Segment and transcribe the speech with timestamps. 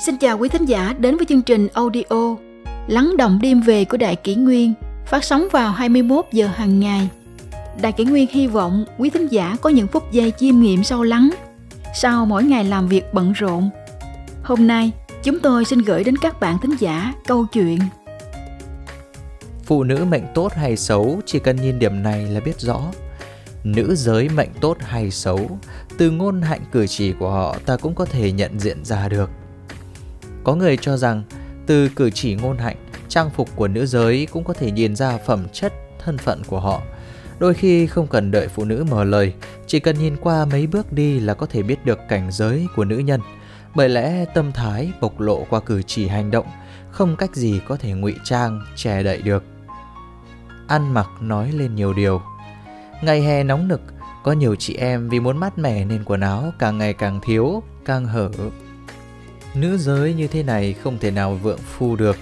[0.00, 2.36] Xin chào quý thính giả đến với chương trình audio
[2.88, 4.74] Lắng động đêm về của Đại Kỷ Nguyên
[5.06, 7.08] phát sóng vào 21 giờ hàng ngày.
[7.80, 11.02] Đại Kỷ Nguyên hy vọng quý thính giả có những phút giây chiêm nghiệm sâu
[11.02, 11.30] lắng
[11.94, 13.70] sau mỗi ngày làm việc bận rộn.
[14.42, 14.92] Hôm nay,
[15.22, 17.78] chúng tôi xin gửi đến các bạn thính giả câu chuyện
[19.64, 22.80] Phụ nữ mệnh tốt hay xấu chỉ cần nhìn điểm này là biết rõ.
[23.64, 25.58] Nữ giới mệnh tốt hay xấu,
[25.98, 29.30] từ ngôn hạnh cử chỉ của họ ta cũng có thể nhận diện ra được.
[30.44, 31.22] Có người cho rằng
[31.66, 32.76] từ cử chỉ ngôn hạnh,
[33.08, 35.72] trang phục của nữ giới cũng có thể nhìn ra phẩm chất,
[36.04, 36.82] thân phận của họ.
[37.38, 39.32] Đôi khi không cần đợi phụ nữ mở lời,
[39.66, 42.84] chỉ cần nhìn qua mấy bước đi là có thể biết được cảnh giới của
[42.84, 43.20] nữ nhân.
[43.74, 46.46] Bởi lẽ tâm thái bộc lộ qua cử chỉ hành động,
[46.90, 49.44] không cách gì có thể ngụy trang, che đậy được.
[50.66, 52.22] Ăn mặc nói lên nhiều điều.
[53.02, 53.80] Ngày hè nóng nực,
[54.24, 57.62] có nhiều chị em vì muốn mát mẻ nên quần áo càng ngày càng thiếu,
[57.84, 58.30] càng hở.
[59.60, 62.16] Nữ giới như thế này không thể nào vượng phu được.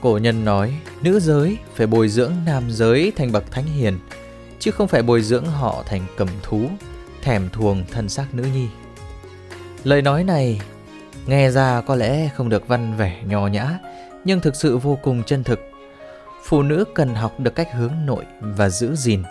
[0.00, 3.98] Cổ nhân nói, nữ giới phải bồi dưỡng nam giới thành bậc thánh hiền,
[4.58, 6.70] chứ không phải bồi dưỡng họ thành cầm thú,
[7.22, 8.68] thèm thuồng thân xác nữ nhi.
[9.84, 10.60] Lời nói này
[11.26, 13.78] nghe ra có lẽ không được văn vẻ nho nhã,
[14.24, 15.60] nhưng thực sự vô cùng chân thực.
[16.44, 19.22] Phụ nữ cần học được cách hướng nội và giữ gìn.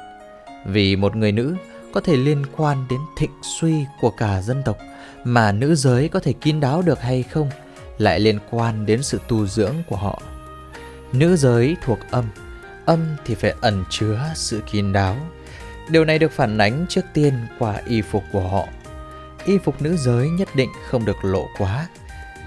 [0.65, 1.55] Vì một người nữ
[1.95, 4.77] có thể liên quan đến thịnh suy của cả dân tộc
[5.23, 7.49] mà nữ giới có thể kín đáo được hay không
[7.97, 10.21] lại liên quan đến sự tu dưỡng của họ.
[11.13, 12.25] Nữ giới thuộc âm,
[12.85, 15.17] âm thì phải ẩn chứa sự kín đáo.
[15.89, 18.67] Điều này được phản ánh trước tiên qua y phục của họ.
[19.45, 21.87] Y phục nữ giới nhất định không được lộ quá,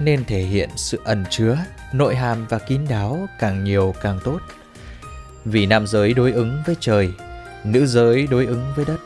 [0.01, 1.59] nên thể hiện sự ẩn chứa,
[1.93, 4.39] nội hàm và kín đáo càng nhiều càng tốt.
[5.45, 7.13] Vì nam giới đối ứng với trời,
[7.65, 8.99] nữ giới đối ứng với đất.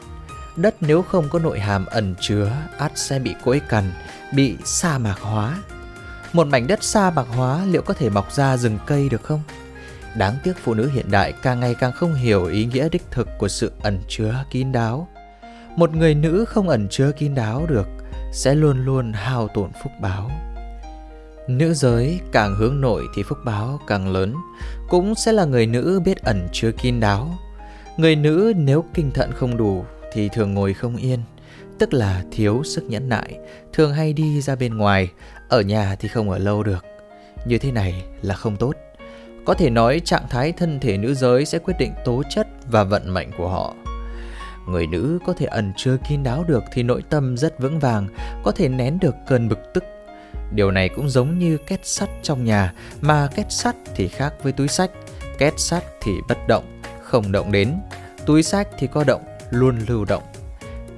[0.56, 3.92] Đất nếu không có nội hàm ẩn chứa, át sẽ bị cỗi cằn,
[4.34, 5.58] bị sa mạc hóa.
[6.32, 9.42] Một mảnh đất sa mạc hóa liệu có thể mọc ra rừng cây được không?
[10.16, 13.28] Đáng tiếc phụ nữ hiện đại càng ngày càng không hiểu ý nghĩa đích thực
[13.38, 15.08] của sự ẩn chứa kín đáo.
[15.76, 17.86] Một người nữ không ẩn chứa kín đáo được
[18.32, 20.30] sẽ luôn luôn hao tổn phúc báo.
[21.48, 24.34] Nữ giới càng hướng nội thì phúc báo càng lớn,
[24.88, 27.38] cũng sẽ là người nữ biết ẩn chứa kín đáo.
[27.96, 31.18] Người nữ nếu kinh thận không đủ thì thường ngồi không yên,
[31.78, 33.38] tức là thiếu sức nhẫn nại,
[33.72, 35.08] thường hay đi ra bên ngoài,
[35.48, 36.84] ở nhà thì không ở lâu được.
[37.46, 38.72] Như thế này là không tốt.
[39.44, 42.84] Có thể nói trạng thái thân thể nữ giới sẽ quyết định tố chất và
[42.84, 43.74] vận mệnh của họ.
[44.68, 48.08] Người nữ có thể ẩn chưa kín đáo được thì nội tâm rất vững vàng,
[48.42, 49.84] có thể nén được cơn bực tức.
[50.54, 54.52] Điều này cũng giống như két sắt trong nhà, mà két sắt thì khác với
[54.52, 54.90] túi sách.
[55.38, 57.74] Két sắt thì bất động, không động đến.
[58.26, 59.22] Túi sách thì có động,
[59.52, 60.22] luôn lưu động.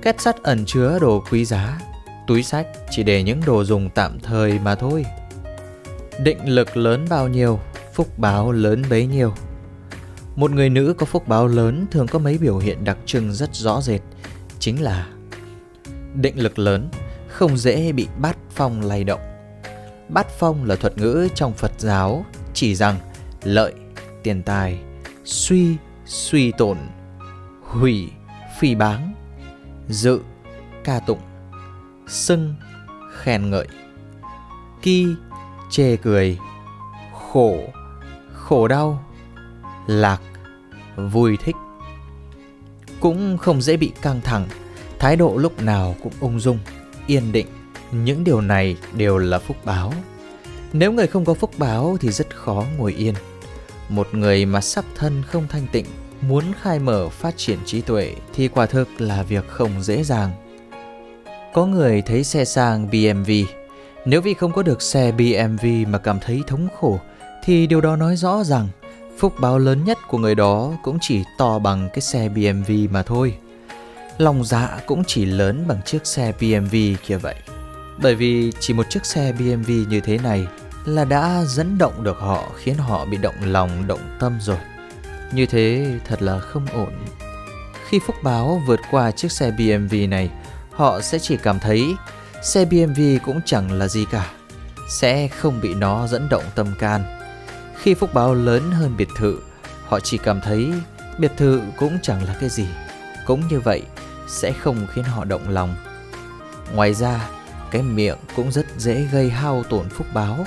[0.02, 1.80] Két sắt ẩn chứa đồ quý giá,
[2.26, 5.04] túi sách chỉ để những đồ dùng tạm thời mà thôi.
[6.20, 7.60] Định lực lớn bao nhiêu,
[7.94, 9.34] phúc báo lớn bấy nhiêu.
[10.36, 13.54] Một người nữ có phúc báo lớn thường có mấy biểu hiện đặc trưng rất
[13.54, 14.00] rõ rệt,
[14.58, 15.06] chính là
[16.14, 16.88] định lực lớn,
[17.28, 19.20] không dễ bị bát phong lay động.
[20.08, 22.98] Bát phong là thuật ngữ trong Phật giáo chỉ rằng
[23.42, 23.72] lợi,
[24.22, 24.78] tiền tài,
[25.24, 25.76] suy,
[26.06, 26.78] suy tổn,
[27.62, 28.08] hủy,
[28.58, 29.14] phỉ báng,
[29.88, 30.20] dự,
[30.84, 31.20] ca tụng,
[32.06, 32.54] xưng,
[33.12, 33.66] khen ngợi,
[34.82, 35.06] ki,
[35.70, 36.38] chê cười,
[37.12, 37.58] khổ,
[38.32, 39.04] khổ đau,
[39.86, 40.20] lạc,
[40.96, 41.56] vui thích.
[43.00, 44.46] Cũng không dễ bị căng thẳng,
[44.98, 46.58] thái độ lúc nào cũng ung dung,
[47.06, 47.46] yên định.
[47.92, 49.92] Những điều này đều là phúc báo.
[50.72, 53.14] Nếu người không có phúc báo thì rất khó ngồi yên.
[53.88, 55.86] Một người mà sắc thân không thanh tịnh,
[56.28, 60.30] muốn khai mở phát triển trí tuệ thì quả thực là việc không dễ dàng.
[61.54, 63.44] Có người thấy xe sang BMW,
[64.04, 66.98] nếu vì không có được xe BMW mà cảm thấy thống khổ
[67.44, 68.68] thì điều đó nói rõ rằng
[69.18, 73.02] phúc báo lớn nhất của người đó cũng chỉ to bằng cái xe BMW mà
[73.02, 73.34] thôi.
[74.18, 77.34] Lòng dạ cũng chỉ lớn bằng chiếc xe BMW kia vậy.
[78.02, 80.46] Bởi vì chỉ một chiếc xe BMW như thế này
[80.84, 84.58] là đã dẫn động được họ khiến họ bị động lòng động tâm rồi.
[85.34, 86.92] Như thế thật là không ổn.
[87.88, 90.30] Khi phúc báo vượt qua chiếc xe BMW này,
[90.70, 91.94] họ sẽ chỉ cảm thấy
[92.42, 94.30] xe BMW cũng chẳng là gì cả,
[94.88, 97.20] sẽ không bị nó dẫn động tâm can
[97.84, 99.38] khi phúc báo lớn hơn biệt thự,
[99.86, 100.72] họ chỉ cảm thấy
[101.18, 102.66] biệt thự cũng chẳng là cái gì.
[103.26, 103.82] Cũng như vậy,
[104.28, 105.74] sẽ không khiến họ động lòng.
[106.74, 107.28] Ngoài ra,
[107.70, 110.46] cái miệng cũng rất dễ gây hao tổn phúc báo.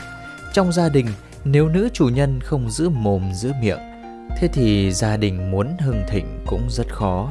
[0.54, 1.08] Trong gia đình,
[1.44, 3.80] nếu nữ chủ nhân không giữ mồm giữ miệng,
[4.40, 7.30] thế thì gia đình muốn hưng thịnh cũng rất khó.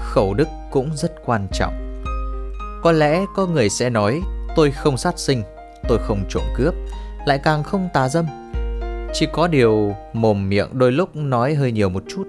[0.00, 2.02] Khẩu đức cũng rất quan trọng.
[2.82, 4.20] Có lẽ có người sẽ nói
[4.54, 5.42] Tôi không sát sinh,
[5.88, 6.74] tôi không trộm cướp,
[7.26, 8.26] lại càng không tà dâm.
[9.12, 12.24] Chỉ có điều mồm miệng đôi lúc nói hơi nhiều một chút,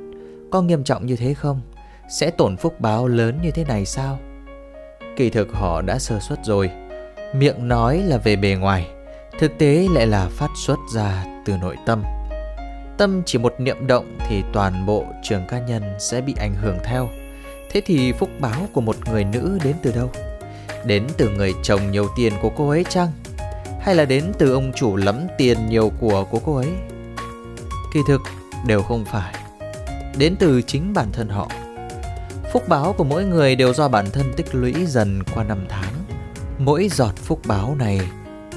[0.52, 1.62] có nghiêm trọng như thế không?
[2.10, 4.20] Sẽ tổn phúc báo lớn như thế này sao?
[5.16, 6.70] Kỳ thực họ đã sơ suất rồi.
[7.36, 8.88] Miệng nói là về bề ngoài,
[9.40, 12.04] thực tế lại là phát xuất ra từ nội tâm.
[12.98, 16.78] Tâm chỉ một niệm động thì toàn bộ trường cá nhân sẽ bị ảnh hưởng
[16.84, 17.10] theo.
[17.72, 20.12] Thế thì phúc báo của một người nữ đến từ đâu?
[20.86, 23.12] Đến từ người chồng nhiều tiền của cô ấy chăng?
[23.82, 26.70] Hay là đến từ ông chủ lắm tiền nhiều của của cô ấy?
[27.94, 28.22] Kỳ thực
[28.68, 29.36] đều không phải.
[30.18, 31.50] Đến từ chính bản thân họ.
[32.54, 35.94] Phúc báo của mỗi người đều do bản thân tích lũy dần qua năm tháng.
[36.60, 38.02] Mỗi giọt phúc báo này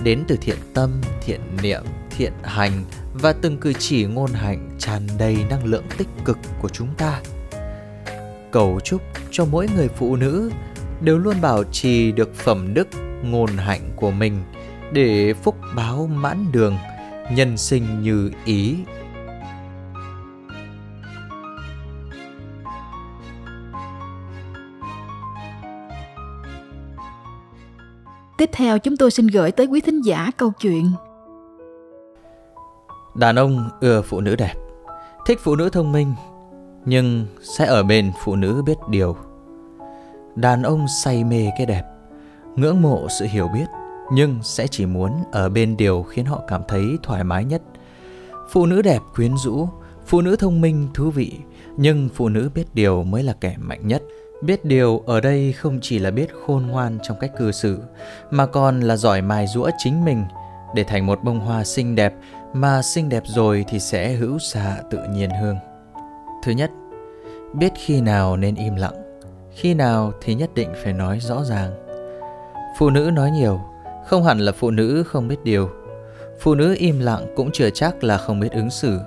[0.02, 1.82] đến từ thiện tâm, thiện niệm,
[2.16, 2.84] thiện hành
[3.20, 7.20] và từng cử chỉ ngôn hạnh tràn đầy năng lượng tích cực của chúng ta.
[8.50, 10.50] Cầu chúc cho mỗi người phụ nữ
[11.00, 12.88] đều luôn bảo trì được phẩm đức
[13.22, 14.42] ngôn hạnh của mình
[14.92, 16.76] để phúc báo mãn đường,
[17.32, 18.76] nhân sinh như ý.
[28.38, 30.92] Tiếp theo chúng tôi xin gửi tới quý thính giả câu chuyện
[33.18, 34.54] Đàn ông ưa phụ nữ đẹp,
[35.26, 36.14] thích phụ nữ thông minh,
[36.84, 39.16] nhưng sẽ ở bên phụ nữ biết điều.
[40.36, 41.82] Đàn ông say mê cái đẹp,
[42.56, 43.64] ngưỡng mộ sự hiểu biết,
[44.12, 47.62] nhưng sẽ chỉ muốn ở bên điều khiến họ cảm thấy thoải mái nhất.
[48.50, 49.68] Phụ nữ đẹp quyến rũ,
[50.06, 51.32] phụ nữ thông minh thú vị,
[51.76, 54.02] nhưng phụ nữ biết điều mới là kẻ mạnh nhất.
[54.42, 57.78] Biết điều ở đây không chỉ là biết khôn ngoan trong cách cư xử,
[58.30, 60.24] mà còn là giỏi mài rũa chính mình
[60.74, 62.14] để thành một bông hoa xinh đẹp
[62.52, 65.56] mà xinh đẹp rồi thì sẽ hữu xạ tự nhiên hương.
[66.44, 66.70] Thứ nhất,
[67.54, 69.20] biết khi nào nên im lặng,
[69.54, 71.70] khi nào thì nhất định phải nói rõ ràng.
[72.78, 73.60] Phụ nữ nói nhiều,
[74.06, 75.70] không hẳn là phụ nữ không biết điều.
[76.40, 79.00] Phụ nữ im lặng cũng chưa chắc là không biết ứng xử.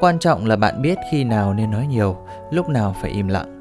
[0.00, 2.16] Quan trọng là bạn biết khi nào nên nói nhiều,
[2.50, 3.60] lúc nào phải im lặng.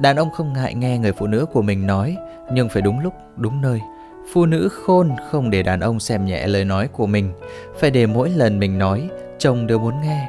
[0.00, 2.16] Đàn ông không ngại nghe người phụ nữ của mình nói,
[2.52, 3.80] nhưng phải đúng lúc, đúng nơi.
[4.30, 7.32] Phụ nữ khôn không để đàn ông xem nhẹ lời nói của mình,
[7.78, 9.08] phải để mỗi lần mình nói,
[9.38, 10.28] chồng đều muốn nghe.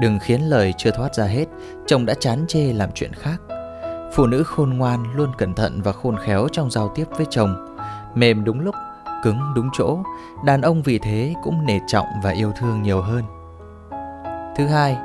[0.00, 1.44] Đừng khiến lời chưa thoát ra hết,
[1.86, 3.36] chồng đã chán chê làm chuyện khác.
[4.12, 7.76] Phụ nữ khôn ngoan luôn cẩn thận và khôn khéo trong giao tiếp với chồng.
[8.14, 8.74] Mềm đúng lúc,
[9.22, 9.98] cứng đúng chỗ,
[10.44, 13.22] đàn ông vì thế cũng nể trọng và yêu thương nhiều hơn.
[14.56, 14.96] Thứ hai,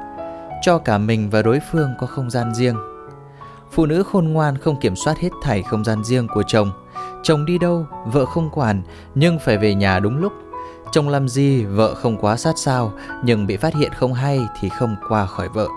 [0.61, 2.75] cho cả mình và đối phương có không gian riêng.
[3.71, 6.71] Phụ nữ khôn ngoan không kiểm soát hết thảy không gian riêng của chồng.
[7.23, 8.81] Chồng đi đâu, vợ không quản,
[9.15, 10.33] nhưng phải về nhà đúng lúc.
[10.91, 12.91] Chồng làm gì, vợ không quá sát sao,
[13.23, 15.67] nhưng bị phát hiện không hay thì không qua khỏi vợ.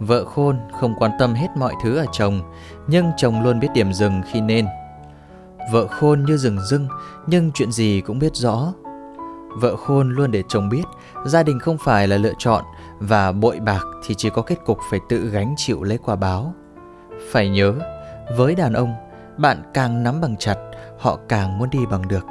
[0.00, 2.40] Vợ khôn không quan tâm hết mọi thứ ở chồng,
[2.86, 4.66] nhưng chồng luôn biết điểm dừng khi nên.
[5.72, 6.88] Vợ khôn như rừng rưng,
[7.26, 8.72] nhưng chuyện gì cũng biết rõ.
[9.60, 10.84] Vợ khôn luôn để chồng biết,
[11.24, 12.64] gia đình không phải là lựa chọn,
[12.98, 16.54] và bội bạc thì chỉ có kết cục phải tự gánh chịu lấy quả báo.
[17.30, 17.74] Phải nhớ,
[18.36, 18.94] với đàn ông,
[19.38, 20.56] bạn càng nắm bằng chặt,
[20.98, 22.26] họ càng muốn đi bằng được.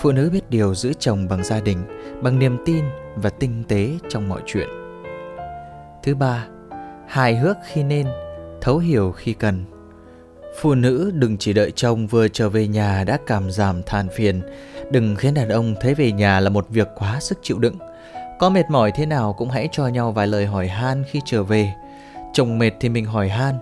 [0.00, 1.78] Phụ nữ biết điều giữ chồng bằng gia đình,
[2.22, 2.84] bằng niềm tin
[3.16, 4.68] và tinh tế trong mọi chuyện.
[6.02, 6.46] Thứ ba,
[7.08, 8.06] hài hước khi nên,
[8.60, 9.64] thấu hiểu khi cần.
[10.60, 14.42] Phụ nữ đừng chỉ đợi chồng vừa trở về nhà đã cảm giảm than phiền,
[14.90, 17.78] đừng khiến đàn ông thấy về nhà là một việc quá sức chịu đựng.
[18.38, 21.42] Có mệt mỏi thế nào cũng hãy cho nhau vài lời hỏi han khi trở
[21.42, 21.74] về.
[22.32, 23.54] Chồng mệt thì mình hỏi han,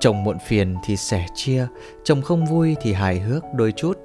[0.00, 1.66] chồng muộn phiền thì sẻ chia,
[2.04, 3.98] chồng không vui thì hài hước đôi chút.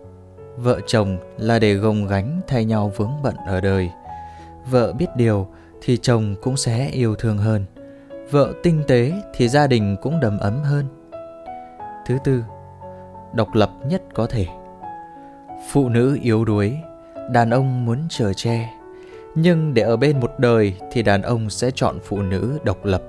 [0.58, 3.90] Vợ chồng là để gồng gánh thay nhau vướng bận ở đời.
[4.70, 5.48] Vợ biết điều
[5.82, 7.66] thì chồng cũng sẽ yêu thương hơn.
[8.32, 10.86] Vợ tinh tế thì gia đình cũng đầm ấm hơn.
[12.06, 12.44] Thứ tư,
[13.34, 14.46] độc lập nhất có thể.
[15.72, 16.78] Phụ nữ yếu đuối,
[17.32, 18.70] đàn ông muốn chờ che.
[19.36, 23.04] Nhưng để ở bên một đời thì đàn ông sẽ chọn phụ nữ độc lập.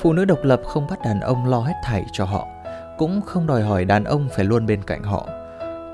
[0.00, 2.46] Phụ nữ độc lập không bắt đàn ông lo hết thảy cho họ,
[2.98, 5.26] cũng không đòi hỏi đàn ông phải luôn bên cạnh họ.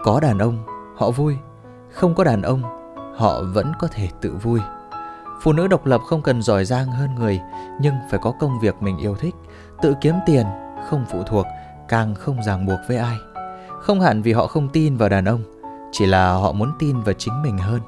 [0.03, 0.59] Có đàn ông,
[0.97, 1.37] họ vui.
[1.93, 2.63] Không có đàn ông,
[3.17, 4.61] họ vẫn có thể tự vui.
[5.43, 7.41] Phụ nữ độc lập không cần giỏi giang hơn người,
[7.81, 9.35] nhưng phải có công việc mình yêu thích,
[9.83, 10.47] tự kiếm tiền,
[10.91, 11.47] không phụ thuộc,
[11.89, 13.17] càng không ràng buộc với ai.
[13.81, 15.41] Không hẳn vì họ không tin vào đàn ông,
[15.93, 17.81] chỉ là họ muốn tin vào chính mình hơn.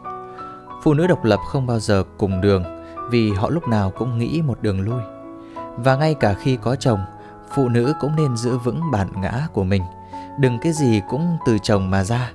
[0.83, 2.65] Phụ nữ độc lập không bao giờ cùng đường
[3.11, 5.03] vì họ lúc nào cũng nghĩ một đường lui.
[5.77, 7.01] Và ngay cả khi có chồng,
[7.55, 9.83] phụ nữ cũng nên giữ vững bản ngã của mình,
[10.39, 12.33] đừng cái gì cũng từ chồng mà ra.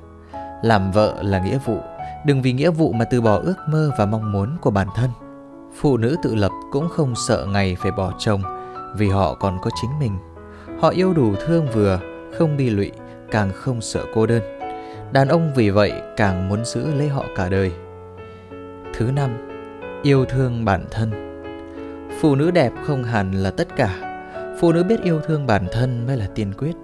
[0.62, 1.78] Làm vợ là nghĩa vụ,
[2.26, 5.10] đừng vì nghĩa vụ mà từ bỏ ước mơ và mong muốn của bản thân.
[5.80, 8.42] Phụ nữ tự lập cũng không sợ ngày phải bỏ chồng
[8.96, 10.18] vì họ còn có chính mình.
[10.80, 12.00] Họ yêu đủ thương vừa,
[12.38, 12.92] không bi lụy,
[13.32, 14.42] càng không sợ cô đơn.
[15.12, 17.72] Đàn ông vì vậy càng muốn giữ lấy họ cả đời.
[18.94, 19.30] Thứ năm,
[20.04, 21.31] yêu thương bản thân.
[22.22, 24.18] Phụ nữ đẹp không hẳn là tất cả.
[24.60, 26.76] Phụ nữ biết yêu thương bản thân mới là tiên quyết.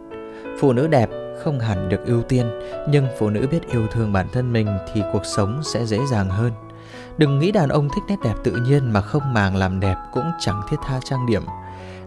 [0.59, 1.09] Phụ nữ đẹp
[1.43, 2.45] không hẳn được ưu tiên,
[2.89, 6.29] nhưng phụ nữ biết yêu thương bản thân mình thì cuộc sống sẽ dễ dàng
[6.29, 6.51] hơn.
[7.17, 10.31] Đừng nghĩ đàn ông thích nét đẹp tự nhiên mà không màng làm đẹp cũng
[10.39, 11.43] chẳng thiết tha trang điểm.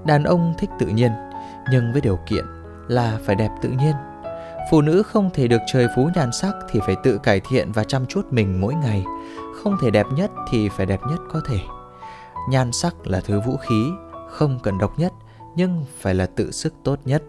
[0.05, 1.11] Đàn ông thích tự nhiên,
[1.71, 2.45] nhưng với điều kiện
[2.89, 3.95] là phải đẹp tự nhiên.
[4.71, 7.85] Phụ nữ không thể được trời phú nhan sắc thì phải tự cải thiện và
[7.85, 9.05] chăm chút mình mỗi ngày.
[9.63, 11.59] Không thể đẹp nhất thì phải đẹp nhất có thể.
[12.49, 13.91] Nhan sắc là thứ vũ khí,
[14.29, 15.13] không cần độc nhất
[15.57, 17.23] nhưng phải là tự sức tốt nhất.